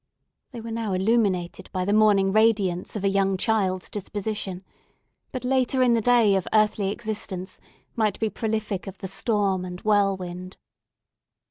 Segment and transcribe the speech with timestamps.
[0.49, 4.63] They were now illuminated by the morning radiance of a young child's disposition,
[5.31, 7.59] but, later in the day of earthly existence,
[7.95, 10.57] might be prolific of the storm and whirlwind.